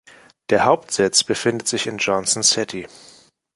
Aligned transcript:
Der 0.49 0.65
Hauptsitz 0.65 1.23
befindet 1.23 1.67
sich 1.67 1.85
in 1.85 1.99
Johnson 1.99 2.41
City. 2.41 2.87